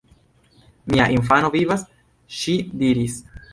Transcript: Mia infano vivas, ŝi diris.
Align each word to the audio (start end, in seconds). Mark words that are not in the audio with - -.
Mia 0.93 1.05
infano 1.17 1.53
vivas, 1.57 1.85
ŝi 2.41 2.59
diris. 2.83 3.23